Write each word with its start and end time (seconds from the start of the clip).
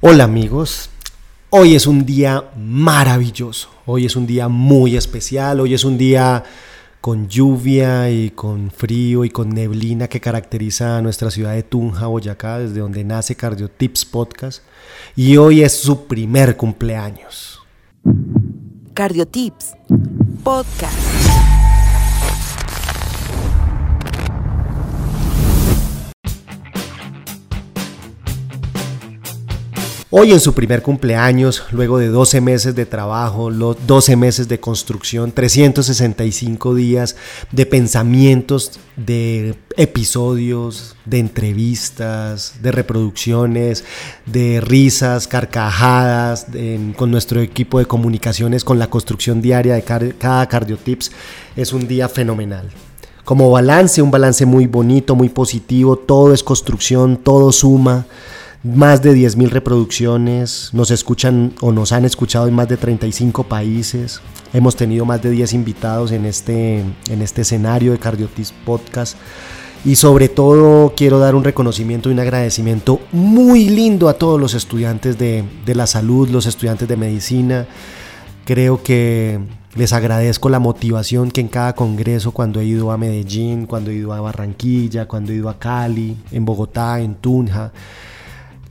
Hola 0.00 0.22
amigos, 0.22 0.90
hoy 1.50 1.74
es 1.74 1.88
un 1.88 2.06
día 2.06 2.52
maravilloso, 2.56 3.68
hoy 3.84 4.06
es 4.06 4.14
un 4.14 4.28
día 4.28 4.46
muy 4.46 4.96
especial, 4.96 5.58
hoy 5.58 5.74
es 5.74 5.82
un 5.82 5.98
día 5.98 6.44
con 7.00 7.28
lluvia 7.28 8.08
y 8.08 8.30
con 8.30 8.70
frío 8.70 9.24
y 9.24 9.30
con 9.30 9.48
neblina 9.48 10.06
que 10.06 10.20
caracteriza 10.20 10.98
a 10.98 11.02
nuestra 11.02 11.32
ciudad 11.32 11.54
de 11.54 11.64
Tunja, 11.64 12.06
Boyacá, 12.06 12.60
desde 12.60 12.78
donde 12.78 13.02
nace 13.02 13.34
Cardio 13.34 13.68
Tips 13.68 14.04
Podcast, 14.04 14.62
y 15.16 15.36
hoy 15.36 15.62
es 15.62 15.72
su 15.72 16.06
primer 16.06 16.56
cumpleaños. 16.56 17.58
Cardio 18.94 19.26
Tips 19.26 19.72
Podcast. 20.44 21.47
Hoy 30.10 30.32
en 30.32 30.40
su 30.40 30.54
primer 30.54 30.80
cumpleaños, 30.80 31.64
luego 31.70 31.98
de 31.98 32.08
12 32.08 32.40
meses 32.40 32.74
de 32.74 32.86
trabajo, 32.86 33.50
12 33.50 34.16
meses 34.16 34.48
de 34.48 34.58
construcción, 34.58 35.32
365 35.32 36.74
días 36.74 37.14
de 37.52 37.66
pensamientos, 37.66 38.80
de 38.96 39.54
episodios, 39.76 40.96
de 41.04 41.18
entrevistas, 41.18 42.54
de 42.62 42.72
reproducciones, 42.72 43.84
de 44.24 44.62
risas, 44.62 45.28
carcajadas, 45.28 46.46
con 46.96 47.10
nuestro 47.10 47.42
equipo 47.42 47.78
de 47.78 47.84
comunicaciones, 47.84 48.64
con 48.64 48.78
la 48.78 48.88
construcción 48.88 49.42
diaria 49.42 49.74
de 49.74 50.14
cada 50.16 50.48
Cardiotips, 50.48 51.12
es 51.54 51.74
un 51.74 51.86
día 51.86 52.08
fenomenal. 52.08 52.70
Como 53.26 53.50
balance, 53.50 54.00
un 54.00 54.10
balance 54.10 54.46
muy 54.46 54.66
bonito, 54.66 55.14
muy 55.14 55.28
positivo, 55.28 55.98
todo 55.98 56.32
es 56.32 56.42
construcción, 56.42 57.18
todo 57.18 57.52
suma 57.52 58.06
más 58.64 59.02
de 59.02 59.14
10.000 59.14 59.50
reproducciones, 59.50 60.70
nos 60.72 60.90
escuchan 60.90 61.52
o 61.60 61.72
nos 61.72 61.92
han 61.92 62.04
escuchado 62.04 62.48
en 62.48 62.54
más 62.54 62.68
de 62.68 62.76
35 62.76 63.44
países, 63.44 64.20
hemos 64.52 64.76
tenido 64.76 65.04
más 65.04 65.22
de 65.22 65.30
10 65.30 65.52
invitados 65.52 66.12
en 66.12 66.24
este, 66.24 66.80
en 66.80 67.22
este 67.22 67.42
escenario 67.42 67.92
de 67.92 67.98
Cardiotis 67.98 68.52
Podcast. 68.64 69.16
Y 69.84 69.94
sobre 69.94 70.28
todo 70.28 70.92
quiero 70.96 71.20
dar 71.20 71.36
un 71.36 71.44
reconocimiento 71.44 72.08
y 72.08 72.12
un 72.12 72.18
agradecimiento 72.18 73.00
muy 73.12 73.68
lindo 73.68 74.08
a 74.08 74.14
todos 74.14 74.40
los 74.40 74.54
estudiantes 74.54 75.18
de, 75.18 75.44
de 75.64 75.74
la 75.76 75.86
salud, 75.86 76.28
los 76.28 76.46
estudiantes 76.46 76.88
de 76.88 76.96
medicina, 76.96 77.68
creo 78.44 78.82
que 78.82 79.38
les 79.76 79.92
agradezco 79.92 80.48
la 80.48 80.58
motivación 80.58 81.30
que 81.30 81.40
en 81.40 81.48
cada 81.48 81.74
congreso, 81.74 82.32
cuando 82.32 82.60
he 82.60 82.64
ido 82.64 82.90
a 82.90 82.98
Medellín, 82.98 83.66
cuando 83.66 83.90
he 83.90 83.94
ido 83.94 84.12
a 84.12 84.20
Barranquilla, 84.20 85.06
cuando 85.06 85.30
he 85.30 85.36
ido 85.36 85.48
a 85.48 85.58
Cali, 85.58 86.16
en 86.32 86.44
Bogotá, 86.44 86.98
en 87.00 87.14
Tunja, 87.14 87.70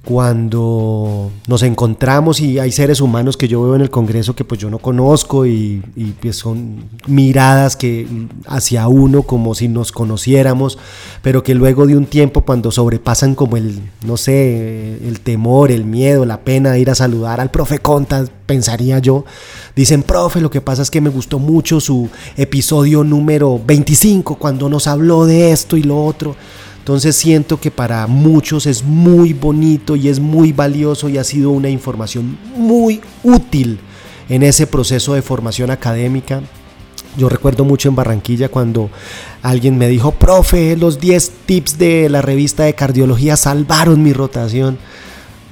cuando 0.08 1.32
nos 1.48 1.64
encontramos 1.64 2.40
y 2.40 2.60
hay 2.60 2.72
seres 2.72 3.02
humanos 3.02 3.36
que 3.36 3.50
yo 3.50 3.62
veo 3.62 3.76
en 3.76 3.82
el 3.82 3.90
Congreso 3.90 4.38
que 4.38 4.46
pues 4.46 4.58
yo 4.58 4.70
no 4.70 4.80
conozco 4.80 5.46
y, 5.46 5.84
pues 6.22 6.38
son 6.38 6.86
miradas 7.08 7.76
que 7.76 8.08
hacia 8.46 8.88
uno 8.88 9.24
como 9.24 9.54
si 9.54 9.68
nos 9.68 9.92
conociéramos, 9.92 10.78
pero 11.22 11.44
que 11.44 11.56
luego 11.56 11.86
de 11.86 11.98
un 11.98 12.06
tiempo 12.06 12.46
cuando 12.46 12.72
sobrepasan 12.72 13.36
como 13.36 13.58
el, 13.58 13.82
no 14.06 14.16
sé, 14.16 15.06
el 15.06 15.20
temor, 15.20 15.72
el 15.72 15.84
miedo, 15.84 16.26
la 16.26 16.40
pena 16.40 16.72
de 16.72 16.80
ir 16.80 16.90
a 16.90 16.96
saludar 16.96 17.42
al 17.42 17.52
profe 17.52 17.80
Conta, 17.80 18.24
pensaría 18.46 19.00
yo, 19.00 19.26
dicen, 19.76 20.04
profe, 20.04 20.40
lo 20.40 20.50
que 20.50 20.62
pasa 20.62 20.84
es 20.84 20.90
que 20.90 21.02
me 21.02 21.10
gustó 21.10 21.38
mucho 21.38 21.82
su 21.82 22.08
episodio 22.38 23.04
número 23.04 23.60
25 23.62 24.36
cuando 24.36 24.70
nos 24.70 24.88
habló 24.88 25.26
de 25.26 25.52
esto 25.52 25.76
y 25.76 25.84
lo 25.84 26.02
otro. 26.02 26.38
Entonces 26.88 27.18
siento 27.18 27.60
que 27.60 27.70
para 27.70 28.08
muchos 28.08 28.66
es 28.66 28.82
muy 28.82 29.34
bonito 29.34 29.98
y 29.98 30.08
es 30.08 30.22
muy 30.22 30.54
valioso 30.54 31.10
y 31.10 31.18
ha 31.18 31.26
sido 31.26 31.52
una 31.52 31.68
información 31.68 32.38
muy 32.56 33.02
útil 33.26 33.78
en 34.30 34.42
ese 34.42 34.68
proceso 34.68 35.14
de 35.14 35.22
formación 35.22 35.70
académica. 35.70 36.42
Yo 37.18 37.28
recuerdo 37.28 37.66
mucho 37.66 37.90
en 37.90 37.96
Barranquilla 37.96 38.48
cuando 38.48 38.90
alguien 39.44 39.78
me 39.78 39.90
dijo, 39.90 40.14
profe, 40.14 40.78
los 40.78 40.98
10 41.02 41.32
tips 41.46 41.78
de 41.78 42.08
la 42.08 42.22
revista 42.22 42.64
de 42.64 42.74
cardiología 42.74 43.36
salvaron 43.36 44.02
mi 44.02 44.14
rotación. 44.14 44.78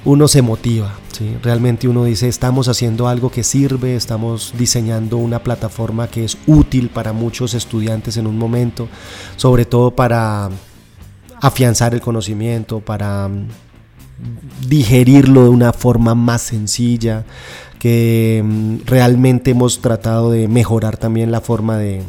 Uno 0.06 0.28
se 0.28 0.40
motiva, 0.40 0.94
¿sí? 1.12 1.36
realmente 1.42 1.86
uno 1.86 2.04
dice, 2.04 2.28
estamos 2.28 2.66
haciendo 2.68 3.08
algo 3.08 3.30
que 3.30 3.44
sirve, 3.44 3.94
estamos 3.94 4.54
diseñando 4.56 5.18
una 5.18 5.42
plataforma 5.42 6.08
que 6.08 6.24
es 6.24 6.38
útil 6.46 6.88
para 6.88 7.12
muchos 7.12 7.52
estudiantes 7.52 8.16
en 8.16 8.26
un 8.26 8.38
momento, 8.38 8.88
sobre 9.36 9.66
todo 9.66 9.90
para 9.90 10.48
afianzar 11.40 11.94
el 11.94 12.00
conocimiento, 12.00 12.80
para 12.80 13.28
mm, 13.28 13.48
digerirlo 14.68 15.44
de 15.44 15.50
una 15.50 15.72
forma 15.72 16.14
más 16.14 16.42
sencilla, 16.42 17.24
que 17.78 18.42
mm, 18.44 18.86
realmente 18.86 19.50
hemos 19.52 19.80
tratado 19.80 20.30
de 20.30 20.48
mejorar 20.48 20.96
también 20.96 21.30
la 21.30 21.40
forma 21.40 21.76
de, 21.78 22.02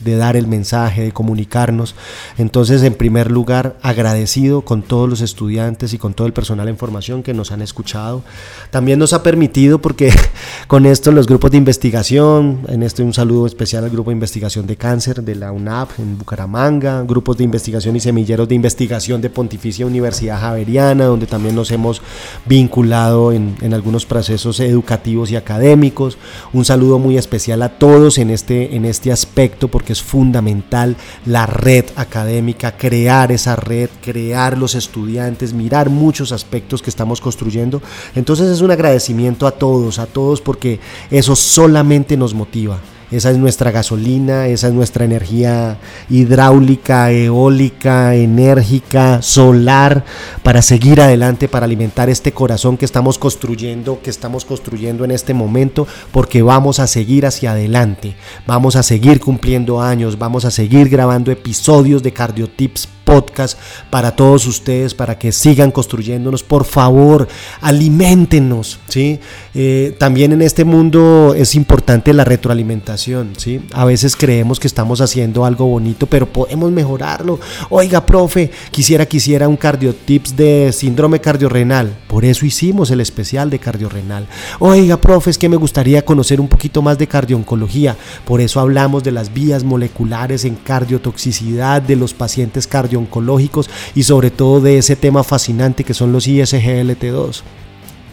de 0.00 0.16
dar 0.16 0.36
el 0.36 0.46
mensaje, 0.46 1.02
de 1.02 1.12
comunicarnos. 1.12 1.94
Entonces, 2.38 2.82
en 2.82 2.94
primer 2.94 3.30
lugar, 3.30 3.76
agradecido 3.82 4.62
con 4.62 4.82
todos 4.82 5.08
los 5.08 5.20
estudiantes 5.20 5.92
y 5.92 5.98
con 5.98 6.14
todo 6.14 6.26
el 6.26 6.32
personal 6.32 6.68
en 6.68 6.76
formación 6.76 7.22
que 7.22 7.34
nos 7.34 7.52
han 7.52 7.62
escuchado. 7.62 8.22
También 8.70 8.98
nos 8.98 9.12
ha 9.12 9.22
permitido, 9.22 9.80
porque 9.80 10.12
con 10.66 10.86
esto 10.86 11.12
los 11.12 11.26
grupos 11.26 11.50
de 11.50 11.58
investigación, 11.58 12.60
en 12.68 12.82
este 12.82 13.02
un 13.02 13.14
saludo 13.14 13.46
especial 13.46 13.84
al 13.84 13.90
grupo 13.90 14.10
de 14.10 14.14
investigación 14.14 14.66
de 14.66 14.76
cáncer 14.76 15.22
de 15.22 15.34
la 15.34 15.52
UNAP 15.52 15.98
en 15.98 16.18
Bucaramanga, 16.18 17.02
grupos 17.02 17.36
de 17.36 17.44
investigación 17.44 17.96
y 17.96 18.00
semilleros 18.00 18.48
de 18.48 18.54
investigación 18.54 19.20
de 19.20 19.30
Pontificia 19.30 19.86
Universidad 19.86 20.40
Javeriana, 20.40 21.04
donde 21.06 21.26
también 21.26 21.54
nos 21.54 21.70
hemos 21.70 22.02
vinculado 22.46 23.32
en, 23.32 23.56
en 23.60 23.74
algunos 23.74 24.06
procesos 24.06 24.60
educativos 24.60 25.30
y 25.30 25.36
académicos. 25.36 26.18
Un 26.52 26.64
saludo 26.64 26.98
muy 26.98 27.16
especial 27.16 27.62
a 27.62 27.70
todos 27.70 28.18
en 28.18 28.30
este, 28.30 28.76
en 28.76 28.84
este 28.84 29.12
aspecto, 29.12 29.68
porque 29.68 29.89
es 29.92 30.02
fundamental 30.02 30.96
la 31.26 31.46
red 31.46 31.84
académica, 31.96 32.76
crear 32.76 33.32
esa 33.32 33.56
red, 33.56 33.90
crear 34.02 34.56
los 34.56 34.74
estudiantes, 34.74 35.52
mirar 35.52 35.90
muchos 35.90 36.32
aspectos 36.32 36.82
que 36.82 36.90
estamos 36.90 37.20
construyendo. 37.20 37.82
Entonces 38.14 38.48
es 38.48 38.60
un 38.60 38.70
agradecimiento 38.70 39.46
a 39.46 39.52
todos, 39.52 39.98
a 39.98 40.06
todos 40.06 40.40
porque 40.40 40.80
eso 41.10 41.36
solamente 41.36 42.16
nos 42.16 42.34
motiva. 42.34 42.78
Esa 43.10 43.30
es 43.30 43.38
nuestra 43.38 43.72
gasolina, 43.72 44.46
esa 44.46 44.68
es 44.68 44.72
nuestra 44.72 45.04
energía 45.04 45.78
hidráulica, 46.08 47.10
eólica, 47.10 48.14
enérgica, 48.14 49.20
solar, 49.20 50.04
para 50.44 50.62
seguir 50.62 51.00
adelante, 51.00 51.48
para 51.48 51.66
alimentar 51.66 52.08
este 52.08 52.32
corazón 52.32 52.76
que 52.76 52.84
estamos 52.84 53.18
construyendo, 53.18 54.00
que 54.00 54.10
estamos 54.10 54.44
construyendo 54.44 55.04
en 55.04 55.10
este 55.10 55.34
momento, 55.34 55.88
porque 56.12 56.42
vamos 56.42 56.78
a 56.78 56.86
seguir 56.86 57.26
hacia 57.26 57.52
adelante, 57.52 58.14
vamos 58.46 58.76
a 58.76 58.84
seguir 58.84 59.18
cumpliendo 59.18 59.80
años, 59.80 60.16
vamos 60.16 60.44
a 60.44 60.52
seguir 60.52 60.88
grabando 60.88 61.32
episodios 61.32 62.04
de 62.04 62.12
Cardiotips 62.12 62.88
podcast 63.10 63.58
para 63.90 64.14
todos 64.14 64.46
ustedes, 64.46 64.94
para 64.94 65.18
que 65.18 65.32
sigan 65.32 65.72
construyéndonos. 65.72 66.44
Por 66.44 66.64
favor, 66.64 67.26
alimentenos. 67.60 68.78
¿sí? 68.86 69.18
Eh, 69.52 69.96
también 69.98 70.32
en 70.32 70.42
este 70.42 70.64
mundo 70.64 71.34
es 71.36 71.56
importante 71.56 72.14
la 72.14 72.22
retroalimentación. 72.22 73.32
¿sí? 73.36 73.62
A 73.72 73.84
veces 73.84 74.14
creemos 74.14 74.60
que 74.60 74.68
estamos 74.68 75.00
haciendo 75.00 75.44
algo 75.44 75.66
bonito, 75.66 76.06
pero 76.06 76.26
podemos 76.26 76.70
mejorarlo. 76.70 77.40
Oiga, 77.68 78.06
profe, 78.06 78.52
quisiera, 78.70 79.06
quisiera 79.06 79.48
un 79.48 79.56
cardiotips 79.56 80.36
de 80.36 80.70
síndrome 80.72 81.20
cardiorrenal. 81.20 81.98
Por 82.06 82.24
eso 82.24 82.46
hicimos 82.46 82.92
el 82.92 83.00
especial 83.00 83.50
de 83.50 83.58
cardiorrenal. 83.58 84.28
Oiga, 84.60 84.98
profe, 84.98 85.30
es 85.30 85.38
que 85.38 85.48
me 85.48 85.56
gustaría 85.56 86.04
conocer 86.04 86.40
un 86.40 86.46
poquito 86.46 86.80
más 86.80 86.96
de 86.96 87.08
cardioncología. 87.08 87.96
Por 88.24 88.40
eso 88.40 88.60
hablamos 88.60 89.02
de 89.02 89.10
las 89.10 89.32
vías 89.32 89.64
moleculares 89.64 90.44
en 90.44 90.54
cardiotoxicidad 90.54 91.82
de 91.82 91.96
los 91.96 92.14
pacientes 92.14 92.68
cardio 92.68 92.99
oncológicos 93.00 93.68
y 93.94 94.04
sobre 94.04 94.30
todo 94.30 94.60
de 94.60 94.78
ese 94.78 94.96
tema 94.96 95.24
fascinante 95.24 95.84
que 95.84 95.94
son 95.94 96.12
los 96.12 96.28
ISGLT2. 96.28 97.42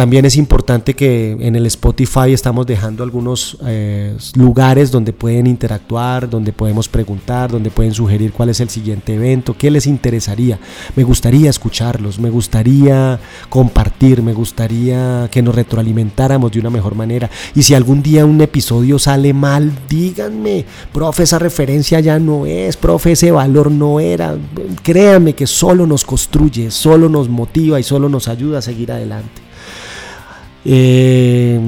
También 0.00 0.24
es 0.24 0.36
importante 0.36 0.94
que 0.94 1.32
en 1.32 1.56
el 1.56 1.66
Spotify 1.66 2.32
estamos 2.32 2.66
dejando 2.66 3.04
algunos 3.04 3.58
eh, 3.66 4.16
lugares 4.34 4.90
donde 4.90 5.12
pueden 5.12 5.46
interactuar, 5.46 6.30
donde 6.30 6.54
podemos 6.54 6.88
preguntar, 6.88 7.50
donde 7.50 7.70
pueden 7.70 7.92
sugerir 7.92 8.32
cuál 8.32 8.48
es 8.48 8.60
el 8.60 8.70
siguiente 8.70 9.16
evento, 9.16 9.54
qué 9.58 9.70
les 9.70 9.86
interesaría. 9.86 10.58
Me 10.96 11.02
gustaría 11.04 11.50
escucharlos, 11.50 12.18
me 12.18 12.30
gustaría 12.30 13.20
compartir, 13.50 14.22
me 14.22 14.32
gustaría 14.32 15.28
que 15.30 15.42
nos 15.42 15.54
retroalimentáramos 15.54 16.50
de 16.50 16.60
una 16.60 16.70
mejor 16.70 16.94
manera. 16.94 17.28
Y 17.54 17.62
si 17.62 17.74
algún 17.74 18.02
día 18.02 18.24
un 18.24 18.40
episodio 18.40 18.98
sale 18.98 19.34
mal, 19.34 19.70
díganme, 19.86 20.64
profe, 20.94 21.24
esa 21.24 21.38
referencia 21.38 22.00
ya 22.00 22.18
no 22.18 22.46
es, 22.46 22.78
profe, 22.78 23.12
ese 23.12 23.32
valor 23.32 23.70
no 23.70 24.00
era. 24.00 24.34
Créanme 24.82 25.34
que 25.34 25.46
solo 25.46 25.86
nos 25.86 26.06
construye, 26.06 26.70
solo 26.70 27.10
nos 27.10 27.28
motiva 27.28 27.78
y 27.78 27.82
solo 27.82 28.08
nos 28.08 28.28
ayuda 28.28 28.60
a 28.60 28.62
seguir 28.62 28.92
adelante. 28.92 29.49
Eh, 30.64 31.58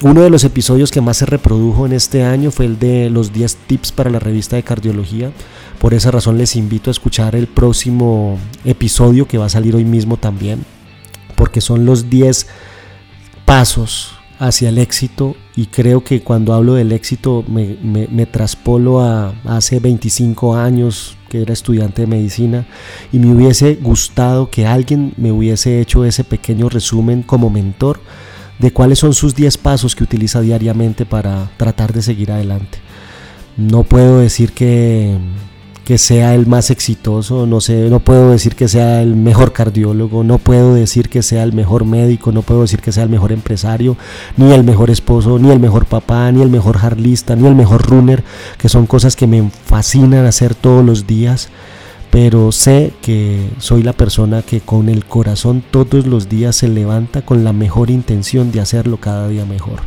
uno 0.00 0.22
de 0.22 0.30
los 0.30 0.44
episodios 0.44 0.92
que 0.92 1.00
más 1.00 1.16
se 1.16 1.26
reprodujo 1.26 1.84
en 1.84 1.92
este 1.92 2.22
año 2.22 2.52
fue 2.52 2.66
el 2.66 2.78
de 2.78 3.10
los 3.10 3.32
10 3.32 3.56
tips 3.66 3.90
para 3.90 4.10
la 4.10 4.20
revista 4.20 4.54
de 4.56 4.62
cardiología. 4.62 5.32
Por 5.80 5.92
esa 5.92 6.10
razón 6.10 6.38
les 6.38 6.54
invito 6.54 6.90
a 6.90 6.92
escuchar 6.92 7.34
el 7.34 7.48
próximo 7.48 8.38
episodio 8.64 9.26
que 9.26 9.38
va 9.38 9.46
a 9.46 9.50
salir 9.50 9.74
hoy 9.74 9.84
mismo 9.84 10.16
también, 10.16 10.64
porque 11.36 11.60
son 11.60 11.84
los 11.84 12.10
10 12.10 12.46
pasos 13.44 14.12
hacia 14.38 14.68
el 14.68 14.78
éxito 14.78 15.34
y 15.56 15.66
creo 15.66 16.04
que 16.04 16.22
cuando 16.22 16.54
hablo 16.54 16.74
del 16.74 16.92
éxito 16.92 17.44
me, 17.48 18.26
traspolo 18.26 19.00
a 19.00 19.34
hace 19.44 19.80
25 19.80 20.54
años 20.54 21.16
que 21.28 21.42
era 21.42 21.52
estudiante 21.52 22.02
de 22.02 22.08
medicina 22.08 22.66
y 23.12 23.18
me 23.18 23.34
hubiese 23.34 23.74
gustado 23.76 24.50
que 24.50 24.66
alguien 24.66 25.12
me 25.16 25.32
hubiese 25.32 25.80
hecho 25.80 26.04
ese 26.04 26.24
pequeño 26.24 26.68
resumen 26.68 27.22
como 27.22 27.50
mentor 27.50 28.00
de 28.58 28.72
cuáles 28.72 28.98
son 28.98 29.14
sus 29.14 29.34
10 29.34 29.58
pasos 29.58 29.94
que 29.94 30.04
utiliza 30.04 30.40
diariamente 30.40 31.06
para 31.06 31.50
tratar 31.56 31.92
de 31.92 32.02
seguir 32.02 32.32
adelante. 32.32 32.78
No 33.56 33.84
puedo 33.84 34.20
decir 34.20 34.52
que, 34.52 35.16
que 35.88 35.96
sea 35.96 36.34
el 36.34 36.46
más 36.46 36.68
exitoso, 36.68 37.46
no, 37.46 37.62
sé, 37.62 37.88
no 37.88 38.00
puedo 38.00 38.32
decir 38.32 38.54
que 38.54 38.68
sea 38.68 39.00
el 39.00 39.16
mejor 39.16 39.54
cardiólogo, 39.54 40.22
no 40.22 40.36
puedo 40.36 40.74
decir 40.74 41.08
que 41.08 41.22
sea 41.22 41.42
el 41.42 41.54
mejor 41.54 41.86
médico, 41.86 42.30
no 42.30 42.42
puedo 42.42 42.60
decir 42.60 42.82
que 42.82 42.92
sea 42.92 43.04
el 43.04 43.08
mejor 43.08 43.32
empresario, 43.32 43.96
ni 44.36 44.52
el 44.52 44.64
mejor 44.64 44.90
esposo, 44.90 45.38
ni 45.38 45.50
el 45.50 45.60
mejor 45.60 45.86
papá, 45.86 46.30
ni 46.30 46.42
el 46.42 46.50
mejor 46.50 46.76
harlista, 46.76 47.36
ni 47.36 47.48
el 47.48 47.54
mejor 47.54 47.88
runner, 47.88 48.22
que 48.58 48.68
son 48.68 48.86
cosas 48.86 49.16
que 49.16 49.26
me 49.26 49.50
fascinan 49.64 50.26
hacer 50.26 50.54
todos 50.54 50.84
los 50.84 51.06
días, 51.06 51.48
pero 52.10 52.52
sé 52.52 52.92
que 53.00 53.48
soy 53.56 53.82
la 53.82 53.94
persona 53.94 54.42
que 54.42 54.60
con 54.60 54.90
el 54.90 55.06
corazón 55.06 55.64
todos 55.70 56.06
los 56.06 56.28
días 56.28 56.54
se 56.54 56.68
levanta 56.68 57.22
con 57.22 57.44
la 57.44 57.54
mejor 57.54 57.88
intención 57.88 58.52
de 58.52 58.60
hacerlo 58.60 58.98
cada 58.98 59.26
día 59.26 59.46
mejor. 59.46 59.78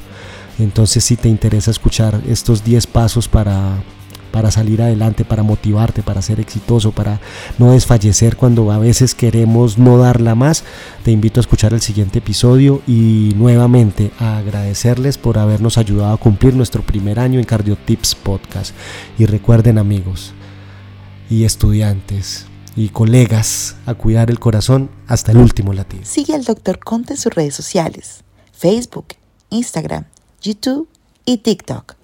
Entonces 0.58 1.04
si 1.04 1.16
te 1.16 1.30
interesa 1.30 1.70
escuchar 1.70 2.22
estos 2.28 2.64
10 2.64 2.88
pasos 2.88 3.28
para 3.28 3.76
para 4.32 4.52
salir 4.52 4.82
adelante, 4.82 5.26
para 5.26 5.44
motivarte, 5.44 6.02
para 6.02 6.22
ser 6.22 6.40
exitoso, 6.40 6.92
para 6.92 7.20
no 7.60 7.72
desfallecer 7.72 8.38
cuando 8.38 8.72
a 8.72 8.80
veces 8.80 9.14
queremos 9.14 9.78
no 9.78 9.98
darla 9.98 10.36
más, 10.36 10.64
te 11.04 11.12
invito 11.12 11.40
a 11.40 11.42
escuchar 11.42 11.74
el 11.74 11.82
siguiente 11.82 12.20
episodio 12.20 12.82
y 12.88 13.34
nuevamente 13.36 14.12
a 14.20 14.38
agradecerles 14.38 15.18
por 15.18 15.38
habernos 15.38 15.78
ayudado 15.78 16.14
a 16.14 16.18
cumplir 16.18 16.56
nuestro 16.56 16.82
primer 16.82 17.20
año 17.20 17.40
en 17.40 17.46
Cardio 17.46 17.76
Tips 17.76 18.16
Podcast. 18.16 18.74
Y 19.18 19.26
recuerden 19.26 19.78
amigos 19.78 20.34
y 21.30 21.46
estudiantes 21.46 22.46
y 22.76 22.90
colegas 22.90 23.76
a 23.86 23.94
cuidar 23.94 24.30
el 24.30 24.40
corazón 24.40 24.90
hasta 25.08 25.32
el 25.32 25.38
último 25.38 25.74
latido. 25.74 26.04
Sigue 26.06 26.34
al 26.34 26.46
Dr. 26.46 26.80
Conte 26.80 27.14
en 27.14 27.20
sus 27.20 27.34
redes 27.34 27.54
sociales, 27.54 28.24
Facebook, 28.52 29.08
Instagram, 29.50 30.06
YouTube 30.42 30.88
y 31.26 31.38
TikTok 31.38 32.01